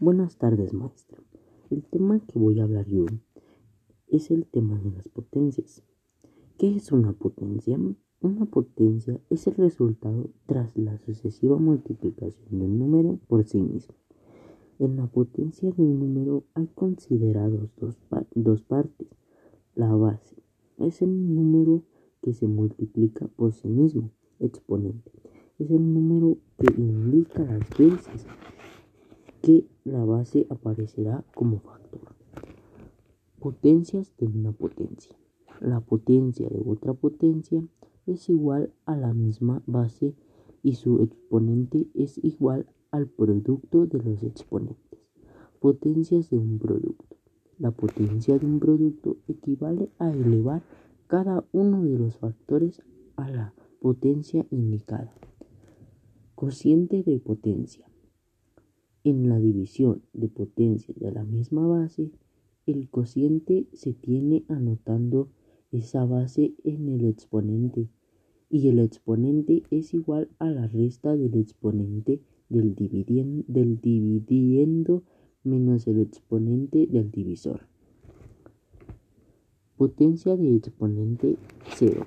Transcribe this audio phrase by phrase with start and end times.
[0.00, 1.18] Buenas tardes, maestra.
[1.70, 3.06] El tema que voy a hablar yo
[4.06, 5.82] es el tema de las potencias.
[6.56, 7.80] ¿Qué es una potencia?
[8.20, 13.96] Una potencia es el resultado tras la sucesiva multiplicación de un número por sí mismo.
[14.78, 17.98] En la potencia de un número hay considerados dos,
[18.36, 19.08] dos partes.
[19.74, 20.36] La base
[20.78, 21.82] es el número
[22.22, 25.10] que se multiplica por sí mismo, exponente.
[25.58, 28.26] Es el número que indica las veces
[29.42, 32.00] que la base aparecerá como factor.
[33.38, 35.16] Potencias de una potencia.
[35.60, 37.62] La potencia de otra potencia
[38.06, 40.14] es igual a la misma base
[40.62, 45.00] y su exponente es igual al producto de los exponentes.
[45.60, 47.16] Potencias de un producto.
[47.58, 50.62] La potencia de un producto equivale a elevar
[51.06, 52.82] cada uno de los factores
[53.16, 55.12] a la potencia indicada.
[56.34, 57.87] Cociente de potencia.
[59.08, 62.10] En la división de potencias de la misma base,
[62.66, 65.30] el cociente se tiene anotando
[65.72, 67.88] esa base en el exponente
[68.50, 72.20] y el exponente es igual a la resta del exponente
[72.50, 72.74] del,
[73.46, 75.04] del dividiendo
[75.42, 77.62] menos el exponente del divisor.
[79.78, 81.38] Potencia de exponente
[81.76, 82.06] 0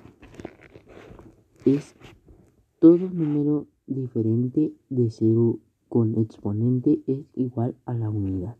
[1.64, 1.96] es
[2.78, 5.58] todo número diferente de 0
[5.92, 8.56] con exponente es igual a la unidad.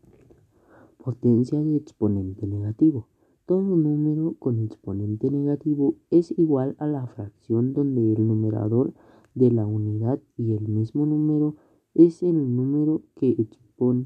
[1.03, 3.07] Potencia de exponente negativo.
[3.47, 8.93] Todo número con exponente negativo es igual a la fracción donde el numerador
[9.33, 11.55] de la unidad y el mismo número
[11.95, 14.05] es el número que expone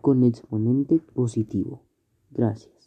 [0.00, 1.82] con exponente positivo.
[2.32, 2.79] Gracias.